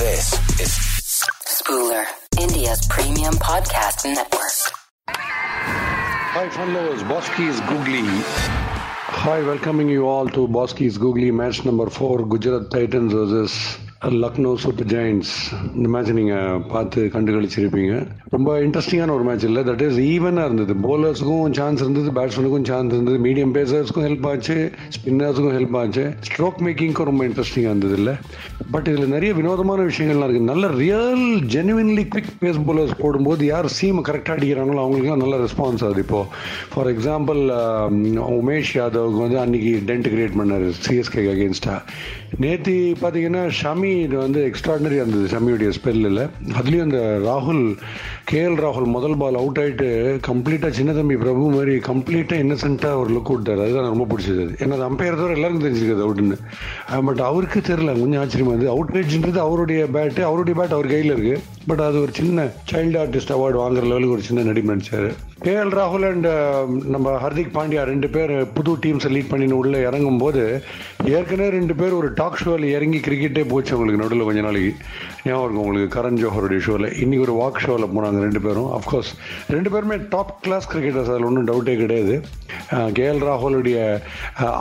[0.00, 0.70] This is
[1.44, 2.06] Spooler,
[2.40, 4.72] India's premium podcast network.
[5.06, 7.02] Hi, fun lovers.
[7.02, 8.08] Boski's Googly.
[9.24, 14.86] Hi, welcoming you all to Bosky's Googly match number four Gujarat Titans versus Lucknow super
[14.86, 15.30] giants.
[15.76, 19.62] இந்த match நீங்கள் பார்த்து கண்டு கழிச்சிருப்பீங்க ரொம்ப இன்ட்ரெஸ்டிங்கான ஒரு match இல்லை.
[19.62, 20.74] That is ஈவனாக இருந்தது.
[20.84, 22.10] போலர்ஸுக்கும் சான்ஸ் இருந்தது.
[22.18, 23.18] பேட்ஸ்மேனுக்கும் சான்ஸ் இருந்தது.
[23.26, 24.70] மீடியம் பேசர்ஸ்க்கும் ஹெல்ப் ஆச்சு.
[24.94, 26.04] ஸ்பின்னர்ஸுக்கும் ஹெல்ப் ஆச்சு.
[26.28, 28.14] ஸ்ட்ரோக் மேக்கிங்க்கும் ரொம்ப இன்ட்ரெஸ்டிங்காக இருந்தது இல்லை.
[28.70, 31.26] பட் இதில் நிறைய வினோதமான விஷயங்கள்லாம் இருக்குது நல்ல real
[31.56, 36.26] genuinely quick pace bowlers போடும்போது யார் சீம் கரெக்டாக அடிக்கிறாங்களோ அவங்களுக்குலாம் நல்ல ரெஸ்பான்ஸ் ஆகுது இப்போது
[36.74, 37.42] ஃபார் எக்ஸாம்பிள்
[38.38, 40.66] உமேஷ் யாதவுக்கு வந்து அன்னைக்கு டென்ட் கிரியேட் பண்ணார்.
[40.88, 41.80] சிஎஸ்கே அகேன்ஸ்டாக
[42.38, 46.22] நேற்று பார்த்தீங்கன்னா ஷமி இது வந்து எக்ஸ்ட்ராடனரியாக இருந்தது ஷமியுடைய ஸ்பெல்லில்
[46.58, 47.62] அதுலேயும் அந்த ராகுல்
[48.30, 49.88] கேஎல் ராகுல் முதல் பால் அவுட் ஆகிட்டு
[50.28, 54.44] கம்ப்ளீட்டாக சின்ன தம்பி பிரபு மாதிரி கம்ப்ளீட்டாக இன்னசென்ட்டாக ஒரு லுக் விட்டார் அதுதான் ரொம்ப பிடிச்சது.
[54.62, 56.38] ஏன்னா அது அம்பையர் தவிர எல்லாருக்கும் தெரிஞ்சிருக்காது அவுட்டுன்னு
[57.08, 58.74] பட் அவருக்கு தெரில கொஞ்சம் ஆச்சரியமா இருந்தது.
[58.74, 63.34] அவுட் ரேஜ்ன்றது அவருடைய பேட்டு அவருடைய பேட் அவர் கையில் இருக்குது பட் அது ஒரு சின்ன சைல்டு ஆர்டிஸ்ட்
[63.34, 65.10] அவார்டு வாங்குற லெவலுக்கு ஒரு சின்ன நடிப்பு நடிச்சார்.
[65.44, 66.26] கேஎல் ராகுல் அண்ட்
[66.94, 70.42] நம்ம ஹர்திக் பாண்டியா ரெண்டு பேர் புது டீம்ஸை லீட் பண்ணின்னு உள்ளே இறங்கும் போது
[71.16, 74.72] ஏற்கனவே ரெண்டு பேர் ஒரு டாக் ஷோவில் இறங்கி கிரிக்கெட்டே போச்சு அவங்களுக்கு நடுவில் கொஞ்ச நாளைக்கு.
[75.26, 78.68] ஞாபகம் இருக்கும் உங்களுக்கு கரண் ஜோஹருடைய ஷோவில் இன்றைக்கி ஒரு வாக் ஷோவில் போனாங்க ரெண்டு பேரும்.
[78.78, 79.12] அஃப்கோர்ஸ்
[79.54, 82.16] ரெண்டு பேருமே டாப் கிளாஸ் கிரிக்கெட்டர்ஸ் அதில் ஒன்றும் டவுட்டே கிடையாது.
[82.98, 83.78] கேஎல் ராகுலுடைய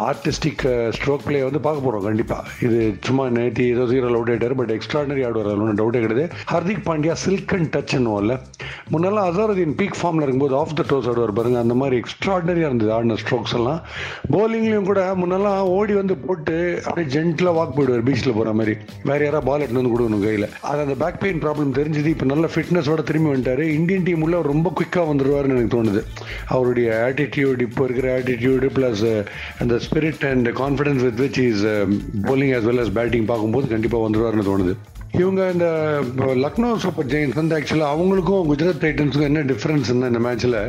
[0.09, 0.65] ஆர்டிஸ்டிக்
[0.97, 5.25] ஸ்ட்ரோக் பிளே வந்து பார்க்க போகிறோம் கண்டிப்பாக இது சும்மா நேற்று ஏதோ ஜீரோ அவுட் ஆகிட்டார் பட் எக்ஸ்ட்ராடனரி
[5.27, 5.49] ஆடுவார்.
[5.49, 6.25] அதில் ஒன்றும் டவுட்டே கிடையாது.
[6.53, 8.35] Hardik Pandya silk and touch இல்லை
[8.93, 13.17] முன்னெல்லாம் அசாருதீன் பீக் ஃபார்மில் இருக்கும்போது ஆஃப் த டோஸ் ஆடுவார் பாருங்கள் அந்த மாதிரி எக்ஸ்ட்ராடனரியாக இருந்தது ஆடின
[13.21, 13.79] ஸ்ட்ரோக்ஸ் எல்லாம்.
[14.33, 16.55] போலிங்லேயும் கூட முன்னெல்லாம் ஓடி வந்து போட்டு
[16.85, 18.75] அப்படியே ஜென்டிலாக வாக் போயிடுவார் பீச்சில் போகிற மாதிரி.
[19.09, 20.47] வேறு யாராவது பால் எடுத்து வந்து கொடுக்கணும் கையில்.
[20.69, 22.11] அது அந்த பேக் பெயின் ப்ராப்ளம் தெரிஞ்சது.
[22.15, 23.63] இப்போ நல்ல ஃபிட்னஸோட திரும்பி வந்துட்டார்.
[23.77, 26.03] இந்தியன் டீம் உள்ள ரொம்ப குயிக்காக வந்துடுவார்னு எனக்கு தோணுது.
[26.55, 29.21] அவருடைய ஆட்டிடியூட் இப்போ இருக்கிற ஆட்டிடியூடு ப்ளஸ் uh,
[29.63, 31.65] அந்த spirit and confidence with which is
[32.29, 34.75] bowling as well as batting பார்க்கும்போது கண்டிப்பாக வந்துடுவார்னு தோணுது.
[35.11, 35.67] இவங்க இந்த
[36.35, 40.59] லக்னோ சூப்பர் ஜெயின்ஸ் வந்து ஆக்சுவலாக அவங்களுக்கும் குஜராத் டைட்டன்ஸுக்கும் என்ன டிஃப்ரென்ஸ் இந்த மேட்ச்சில்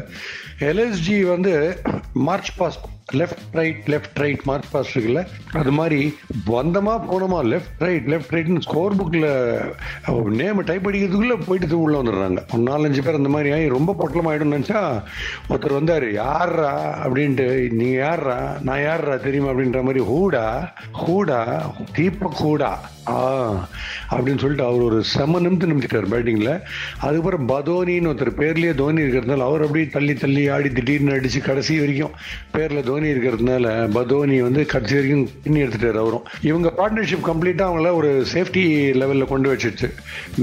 [0.60, 5.26] எல்எஸ்ஜி வந்து march past left right left right march past இருக்குல்ல?
[5.52, 6.14] அது மாதிரி
[6.46, 12.38] வந்தமா போனோமா லெஃப்ட் ரைட் லெஃப்ட் ரைட்னு ஸ்கோர் புக்கில் நேம் டைப் அடிக்கிறதுக்குள்ளே போயிட்டு உள்ளே வந்துடுறாங்க.
[12.52, 15.02] ஒரு நாலஞ்சு பேர் அந்த மாதிரி ஆகி ரொம்ப பொட்டலம் ஆகிடும்னு நினச்சா
[15.48, 16.72] ஒருத்தர் வந்தார் யார்ரா?
[17.04, 18.62] அப்படின்ட்டு நீங்கள் யார்ரா?
[18.62, 19.50] நான் யார்ரா தெரியுமா?
[19.50, 20.72] அப்படின்ற மாதிரி ஹூடா?
[21.06, 21.60] ஹூடா?
[21.92, 22.72] தீபக் ஹூடா?
[23.08, 23.68] ஆ.
[24.10, 26.60] அப்படின்னு சொல்லிட்டு அவர் ஒரு செம நிமித்து நிமிச்சிட்டார் பேட்டிங்கில்
[27.00, 32.10] அதுக்கப்புறம் பதோனின்னு ஒருத்தர் பேர்லேயே தோனி இருக்கிறதுனால அவர் அப்படியே தள்ளி தள்ளி ஆடி திடீர்னு அடித்து கடைசி வரைக்கும்
[32.52, 33.66] பேரில் தோனி இருக்கிறதுனால
[33.96, 36.24] பதோனி வந்து கடைசி வரைக்கும் பின்னி எடுத்துட்டார் அவரும்.
[36.42, 38.64] இவங்க பார்ட்னர்ஷிப் கம்ப்ளீட்டாக அவங்கள ஒரு சேஃப்டி
[39.00, 39.90] லெவலில் கொண்டு வச்சிருச்சு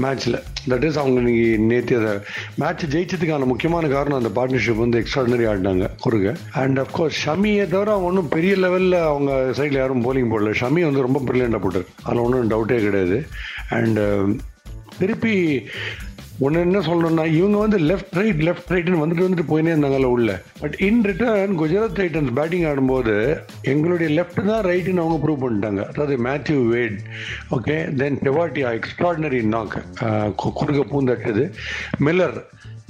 [0.02, 2.18] மேட்ச்சில் தட் இஸ் அவங்க இன்னைக்கு நேற்று அதை
[2.54, 6.36] மேட்ச் ஜெயிச்சதுக்கான முக்கியமான காரணம் அந்த பார்ட்னர்ஷிப் வந்து எக்ஸ்ட்ராடனரி ஆடினாங்க குறுக.
[6.52, 10.54] அண்ட் அஃப்கோர்ஸ் ஷமியை தவிர ஒன்றும் பெரிய லெவலில் அவங்க சைடில் யாரும் போலிங் போடல.
[10.60, 11.84] ஷமி வந்து ரொம்ப பிரில்லியண்டாக போட்டார்.
[12.02, 13.26] அதில் ஒன்றும் டவுட்டே கிடையாது.
[13.70, 14.00] அண்ட்
[14.98, 15.66] திருப்பி
[16.44, 20.30] ஒன்று என்ன சொல்லணும்னா இவங்க வந்து லெஃப்ட் ரைட் லெஃப்ட் ரைட்னு வந்துட்டு வந்துட்டு போயினே இருந்தாங்கல்ல உள்ள.
[20.60, 23.14] But in return Gujarat Titans batting ஆடும்போது
[23.72, 25.82] எங்களுடைய லெஃப்ட் தான் ரைட்டுன்னு அவங்க ப்ரூவ் பண்ணிட்டாங்க.
[25.92, 26.98] அதாவது Matthew Wade
[27.56, 29.76] okay then Tewatia extraordinary knock
[30.58, 31.44] குறுக்க பூந்தட்டுது
[32.08, 32.38] மில்லர்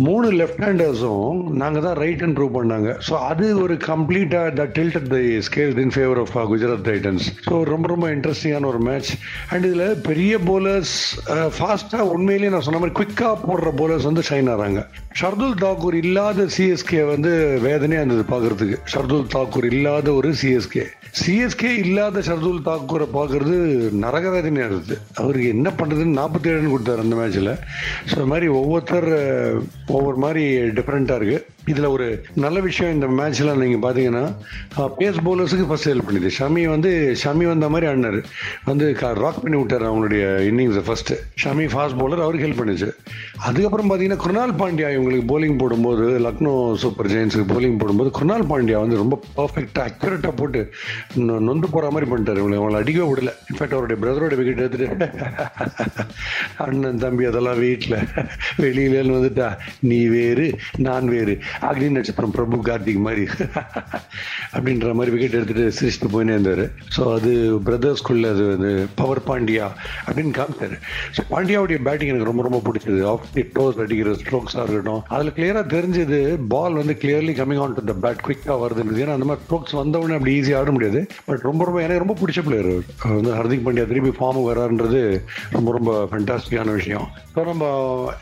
[0.06, 2.91] மூணு லெஃப்ட் ஹேண்டர்ஸும் நாங்கள் தான் ரைட் ஹேண்ட் ப்ரூவ் பண்ணாங்க.
[3.06, 7.88] ஸோ அது ஒரு கம்ப்ளீட்டாக the tilted the scale in favour of Gujarat Titans so ரொம்ப
[7.92, 9.10] ரொம்ப இன்ட்ரெஸ்டிங்கான ஒரு மேட்ச்
[9.53, 10.94] அண்ட் இதில் பெரிய போலர்ஸ்
[11.56, 14.82] ஃபாஸ்ட்டாக uh, உண்மையிலேயே நான் சொன்ன மாதிரி குவிக்காக போடுற போலர்ஸ் வந்து ஷைன் ஆகிறாங்க
[15.20, 17.32] ஷர்துல் தாக்கூர் இல்லாத சிஎஸ்கே வந்து
[17.66, 20.87] வேதனையாக இருந்தது பார்க்குறதுக்கு ஷர்துல் தாக்கூர் இல்லாத ஒரு சிஎஸ்கே
[21.20, 23.56] சிஎஸ்கே இல்லாத ஷர்துல் தாக்கூரை பார்க்கறது
[24.03, 24.97] நரக வேதனையாக இருந்தது.
[25.20, 27.53] அவருக்கு என்ன பண்ணுறதுன்னு நாற்பத்தேழுன்னு கொடுத்தாரு அந்த மேட்ச்சில்
[28.10, 29.10] ஸோ மாதிரி ஒவ்வொருத்தர்
[29.88, 32.06] ஒவ்வொரு மாதிரி டிஃப்ரெண்ட்டாக இருக்குது இதில் ஒரு
[32.44, 34.24] நல்ல விஷயம் இந்த மேட்ச்சில் நீங்கள் பார்த்தீங்கன்னா
[35.00, 36.30] பேஸ் பவுலர்ஸுக்கு ஃபஸ்ட் ஹெல்ப் பண்ணிது.
[36.38, 36.90] ஷமி வந்து
[37.22, 38.20] ஷமி வந்த மாதிரி ஆடினார்.
[38.70, 38.86] வந்து
[39.22, 42.88] ராக் பண்ணி விட்டார் அவங்களுடைய இன்னிங்ஸை ஃபஸ்ட்டு ஷமி ஃபாஸ்ட் பவுலர் அவருக்கு ஹெல்ப் பண்ணுச்சு.
[43.48, 49.00] அதுக்கப்புறம் பார்த்தீங்கன்னா குருணால் பாண்டியா இவங்களுக்கு போலிங் போடும்போது லக்னோ சூப்பர் ஜெயின்ஸுக்கு போலிங் போடும்போது குருணால் பாண்டியா வந்து
[49.02, 50.62] ரொம்ப பர்ஃபெக்டாக அக்யூரேட்டாக போட்டு
[51.48, 52.40] நொந்து போகிற மாதிரி பண்ணிட்டார்.
[52.42, 53.32] இவங்களை அவங்களை அடிக்கவே விடல.
[53.50, 55.08] இன்ஃபேக்ட் அவருடைய பிரதரோட விக்கெட் எடுத்துட்டு
[56.66, 57.96] அண்ணன் தம்பி அதெல்லாம் வீட்டில்
[58.62, 59.48] வெளியிலன்னு வந்துட்டா
[59.90, 60.46] நீ வேறு
[60.87, 61.37] நான் வேறு.
[61.69, 63.25] அக்னி நட்சத்திரம் பிரபு கார்த்திக் மாதிரி.
[64.55, 66.64] அப்படின்ற மாதிரி விக்கெட் எடுத்துட்டு சிரிச்சுட்டு போயினே இருந்தார்.
[66.96, 67.32] ஸோ அது
[67.66, 69.66] பிரதர்ஸ்குள்ள அது வந்து பவர் பாண்டியா
[70.06, 70.76] அப்படின்னு காமிச்சார்.
[71.16, 73.00] ஸோ பாண்டியாவுடைய பேட்டிங் எனக்கு ரொம்ப ரொம்ப பிடிச்சது.
[73.05, 75.02] ஆஃப் தி டோஸ் அடிக்கிற ஸ்ட்ரோக்ஸாக இருக்கட்டும்.
[75.08, 76.20] அதில் கிளியராக தெரிஞ்சது
[76.55, 80.19] பால் வந்து clearly coming on to the bat குவிக்காக வருதுன்றது ஏன்னா அந்த மாதிரி ஸ்ட்ரோக்ஸ் வந்தவொடனே
[80.19, 81.00] அப்படி ஈஸியாக ஆட முடியாது.
[81.26, 82.70] பட் ரொம்ப ரொம்ப எனக்கு ரொம்ப பிடிச்ச பிளேயர்
[83.19, 85.02] வந்து ஹர்திக் பாண்டியா திரும்பி ஃபார்ம் வரான்றது
[85.52, 87.06] ரொம்ப ரொம்ப ஃபண்டாஸ்டிக்கான விஷயம்.
[87.34, 87.64] ஸோ நம்ம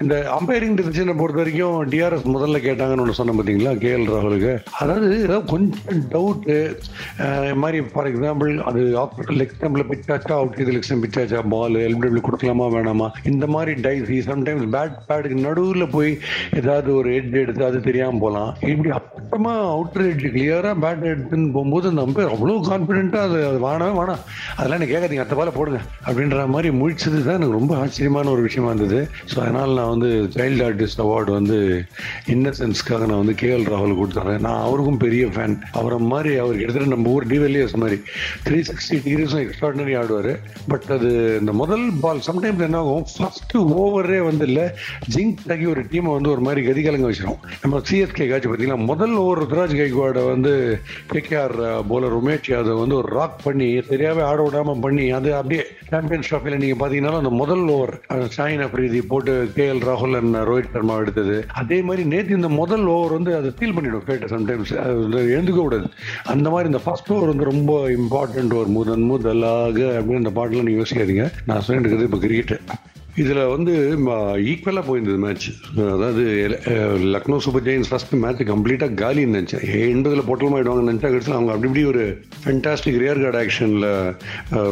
[0.01, 4.53] இந்த அம்பையரிங் டிசிஷனை பொறுத்த வரைக்கும் டிஆர்எஸ் முதல்ல கேட்டாங்கன்னு ஒன்று சொன்னேன் பார்த்தீங்களா கே எல் ராகுலுக்கு.
[4.81, 6.57] அதாவது ஏதாவது கொஞ்சம் டவுட்டு
[7.63, 8.81] மாதிரி ஃபார் எக்ஸாம்பிள் அது
[9.41, 13.09] லெக் ஸ்டம்பில் பிச்சாச்சா அவுட் இது லெக் ஸ்டம் பிச்சாச்சா பால் எல்பிடபிள்யூ கொடுக்கலாமா வேணாமா?
[13.31, 16.13] இந்த மாதிரி டைஸ் சம்டைம்ஸ் பேட் பேடுக்கு நடுவில் போய்
[16.61, 21.91] ஏதாவது ஒரு ஹெட் எடுத்து அது தெரியாமல் போகலாம் இப்படி அப்புறமா அவுட்டர் ஹெட் கிளியராக பேட் எடுத்துன்னு போகும்போது
[21.93, 24.23] அந்த அம்பையர் அவ்வளோ கான்ஃபிடென்ட்டாக அது அது வேணவே வேணாம்
[24.57, 25.81] அதெல்லாம் எனக்கு கேட்காதீங்க அத்த பால போடுங்க.
[26.07, 29.01] அப்படின்ற மாதிரி முழிச்சது தான் எனக்கு ரொம்ப ஆச்சரியமான ஒரு விஷயமா இருந்தது.
[29.33, 31.59] ஸோ அதனால் நான் வந்து சைல்டு ஆர்டிஸ்ட் அவார்டு வந்து
[32.35, 36.91] இன்னசென்ஸ்க்காக நான் வந்து கே எல் ராகுல் கொடுத்துறேன் நான் அவருக்கும் பெரிய ஃபேன் அவரை மாதிரி அவர் கிட்டத்தட்ட
[36.95, 37.99] நம்ம ஊர் டிவெல்லியர்ஸ் மாதிரி.
[38.47, 40.33] த்ரீ சிக்ஸ்டி டிகிரிஸும் எக்ஸ்ட்ராடனரி ஆடுவார்.
[40.73, 41.11] பட் அது
[41.41, 43.05] இந்த முதல் பால் சம்டைம்ஸ் என்ன ஆகும்?
[43.17, 44.67] ஃபர்ஸ்ட் ஓவரே வந்து இல்லை
[45.15, 49.41] ஜிங்க் ஆகி ஒரு டீமை வந்து ஒரு மாதிரி கதிகலங்க வச்சிடும் நம்ம சிஎஸ்கே காட்சி பார்த்தீங்கன்னா முதல் ஓவர்
[49.43, 50.53] ருத்ராஜ் கைக்வாடை வந்து
[51.15, 51.57] கேகேஆர்
[51.93, 56.61] போலர் உமேஷ் யாதவ் வந்து ஒரு ராக் பண்ணி சரியாகவே ஆட விடாம பண்ணி அது அப்படியே சாம்பியன்ஸ் ட்ராஃபியில்
[56.63, 57.93] நீங்க பாத்தீங்கன்னா அந்த முதல் ஓவர்
[58.37, 61.37] ஷாயின் அப்ரீதி போட்டு கே எல் ராகுல் அண்ட் ரோஹித் சர்மா எடுத்தது.
[61.61, 64.73] அதே மாதிரி நேற்று இந்த முதல் ஓவர் வந்து அதை ஃபீல் பண்ணிடும் ஃபேட்டை சம்டைம்ஸ்
[65.37, 65.89] எழுந்துக்க கூடாது.
[66.35, 70.83] அந்த மாதிரி இந்த ஃபர்ஸ்ட் ஓவர் வந்து ரொம்ப இம்பார்ட்டன்ட் ஒரு முதன் முதலாக அப்படின்னு அந்த பாட்டில் நீங்கள்
[70.83, 71.27] யோசிக்காதீங்க.
[71.51, 72.59] நான் சொல்லிட்டு இருக்கிறது இப்போ கிரிக்கெட்டு
[73.23, 73.75] இதில் வந்து
[74.51, 75.47] ஈக்குவலாக போயிருந்தது மேட்ச்
[75.95, 76.25] அதாவது
[77.15, 79.65] Lucknow super giants first match கம்ப்ளீட்டாக காலின்னு நினச்சேன்.
[79.95, 82.05] எண்பதில் பொட்டலம் ஆகிடுவாங்க நினச்சா கடைசியில் அவங்க அப்படி இப்படி ஒரு
[82.45, 83.89] ஃபென்டாஸ்டிக் ரியர் கார்டு ஆக்ஷனில்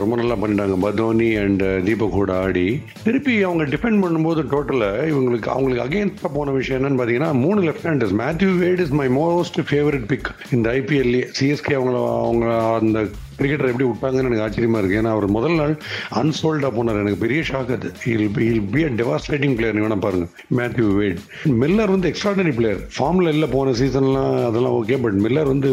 [0.03, 0.77] ரொம்ப நல்லா பண்ணிட்டாங்க.
[0.87, 2.69] பதோனி அண்ட் தீபக் கூட ஆடி.
[3.07, 8.17] திருப்பி அவங்க டிபெண்ட் பண்ணும்போது டோட்டலாக இவங்களுக்கு அவங்களுக்கு அகேன்ஸ்டாக போன விஷயம் என்னன்னு பார்த்தீங்கன்னா மூணு left handers
[8.23, 12.47] Matthew Wade is my most favourite pick இந்த ஐபிஎல்லே சிஎஸ்கே அவங்கள அவங்க
[12.81, 13.01] அந்த
[13.39, 14.99] கிரிக்கெட்டர் எப்படி விட்டாங்கன்னு எனக்கு ஆச்சரியமா இருக்கு.
[14.99, 15.73] ஏன்னா அவர் முதல் நாள்
[16.21, 17.01] அன்சோல்டாக போனார்.
[17.03, 17.89] எனக்கு பெரிய ஷாக் அது.
[18.13, 20.27] இல் பி அ டெவாஸ்டேட்டிங் பிளேயர் வேணா பாருங்க.
[20.59, 21.21] மேத்யூ வேட்
[21.63, 25.71] மில்லர் வந்து எக்ஸ்ட்ராடனரி பிளேயர் ஃபார்ம்ல இல்லை போன சீசன்லாம் அதெல்லாம் ஓகே பட் மில்லர் வந்து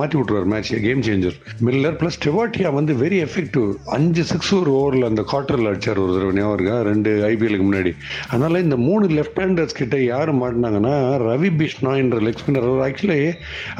[0.00, 1.36] மாற்றி விட்டுருவார் match game changer
[1.68, 6.34] Miller plus Tewatia வந்து வெரி எஃபெக்டிவ் அஞ்சு சிக்ஸ் ஒரு ஓவரில் அந்த குவார்டரில் அடிச்சார் ஒரு தடவை
[6.38, 6.76] ஞாபகம் இருக்கா?
[6.90, 7.92] ரெண்டு ஐபிஎலுக்கு முன்னாடி.
[8.28, 10.94] அதனால இந்த மூணு லெஃப்ட் ஹேண்டர்ஸ் கிட்ட யார் மாட்டினாங்கன்னா
[11.28, 13.20] ரவி பிஷ்னாயின்ற லெக் ஸ்பின்னர் அவர் ஆக்சுவலி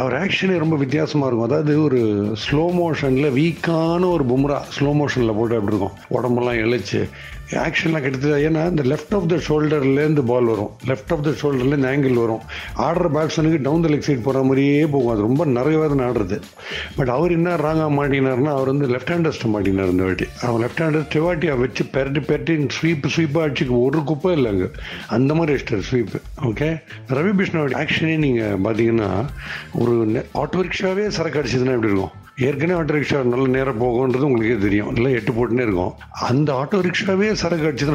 [0.02, 1.48] அவர் ஆக்ஷனே ரொம்ப வித்தியாசமாக இருக்கும்.
[1.50, 2.00] அதாவது ஒரு
[2.44, 4.58] ஸ்லோ மோஷனில் வீக்கான ஒரு பும்ரா.
[4.78, 5.96] ஸ்லோ மோஷனில் போட்டு அப்படி இருக்கும்.
[6.16, 7.00] உடம்பெல்லாம் இழைச்சி
[7.52, 10.70] ஆக்ஷன்லாம் கிட்டத்தட்ட ஏன்னா இந்த லெஃப்ட் ஆஃப் த ஷோல்டர்லேருந்து பால் வரும்.
[10.90, 12.42] லெஃப்ட் ஆஃப் த ஷோல்டர்லேருந்து ஆங்கிள் வரும்.
[12.86, 15.12] ஆடுற பேட்ஸ்மேனுக்கு டவுன் த லெக் சைட் போகிற மாதிரியே போகும்.
[15.12, 16.38] அது ரொம்ப நிறையவே தான் ஆடுறது.
[16.96, 20.28] பட் அவர் என்ன ராங்காக மாட்டினார்னா அவர் வந்து லெஃப்ட் ஹேண்டர்ஸ்ட்டு மாட்டினார் இந்த வாட்டி.
[20.40, 24.68] அவன் லெஃப்ட் ஹேண்டர் டிவாட்டியை வச்சு பெரட்டி பெரட்டி ஸ்வீப் ஸ்வீப்பாக அடிச்சுக்கு ஒரு குப்பை இல்லைங்க
[25.06, 26.16] அந்த மாதிரி அடிச்சிட்டார் ஸ்வீப்
[26.50, 26.70] ஓகே
[27.08, 29.10] ரவி பிஷ்ணோட ஆக்ஷனே நீங்கள் பார்த்தீங்கன்னா
[29.72, 32.14] ஒரு ஆட்டோ ரிக்ஷாவே சரக்கு அடிச்சதுன்னா எப்படி இருக்கும்?
[32.38, 35.92] ஏற்கனவே ஆட்டோ ரிக்ஷா நல்ல நேரம் போகும்ன்றது உங்களுக்கே தெரியும் இல்லை எட்டு போட்டுனே இருக்கும்
[36.28, 37.86] அந்த ஆட்டோ ரிக்ஷாவே சரக்கு அடிச்சு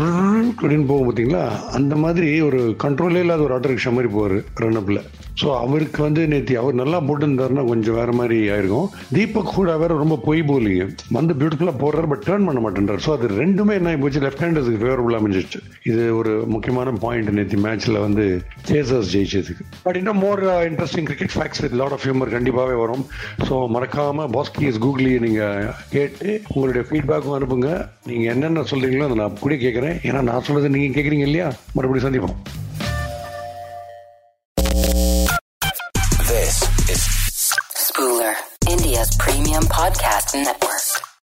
[0.59, 1.41] அப்படின்னு போகும் பார்த்தீங்களா
[1.73, 5.01] அந்த மாதிரி ஒரு கண்ட்ரோலே இல்லாத ஒரு ஆட்டோ ரிக்ஷா மாதிரி போவார் ரன்னப்பில்
[5.39, 8.87] ஸோ அவருக்கு வந்து நேற்று அவர் நல்லா போட்டுருந்தாருன்னா கொஞ்சம் வேற மாதிரி ஆயிருக்கும்.
[9.15, 10.85] தீபக் கூட வேற ரொம்ப பொய் போலிங்க.
[11.17, 13.01] வந்து பியூட்டிஃபுல்லாக போடுறாரு பட் டேர்ன் பண்ண மாட்டேன்றார்.
[13.05, 14.21] ஸோ அது ரெண்டுமே என்ன போச்சு?
[14.25, 18.25] லெஃப்ட் ஹேண்டர்ஸுக்கு ஃபேவரபுளாக அமைஞ்சிச்சு இது ஒரு முக்கியமான பாயிண்ட் நேற்று மேட்ச்சில் வந்து
[18.69, 19.65] சேசர்ஸ் ஜெயிச்சதுக்கு.
[19.87, 23.05] பட் இன்னும் more interesting cricket facts with lot of humour கண்டிப்பாகவே வரும்.
[23.49, 27.69] ஸோ மறக்காமல் பாஸ்கிஸ் கூகுளி நீங்கள் கேட்டு உங்களுடைய ஃபீட்பேக்கும் அனுப்புங்க.
[28.11, 31.49] நீங்கள் என்னென்ன சொல்கிறீங்களோ அதை நான் அப்படியே கேட்குறேன் ஏன்னா நான் சொல்கிறது நீங்கள் கேட்குறீங்க இல்லையா?
[31.77, 32.58] மறுபடியும் சந்திப்போம்.